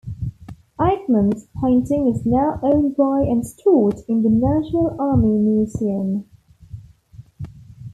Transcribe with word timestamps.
Aikman's 0.79 1.45
painting 1.61 2.07
is 2.11 2.25
now 2.25 2.59
owned 2.63 2.97
by 2.97 3.19
and 3.21 3.45
stored 3.45 3.99
in 4.07 4.23
the 4.23 4.31
National 4.31 4.99
Army 4.99 5.37
Museum. 5.37 6.25